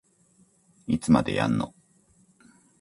[0.87, 1.75] いつまでやんの